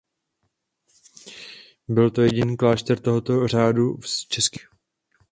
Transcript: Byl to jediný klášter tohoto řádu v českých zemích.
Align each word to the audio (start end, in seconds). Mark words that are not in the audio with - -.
Byl 1.87 2.11
to 2.11 2.21
jediný 2.21 2.57
klášter 2.57 2.99
tohoto 2.99 3.47
řádu 3.47 3.97
v 3.97 4.05
českých 4.05 4.61
zemích. 4.61 4.69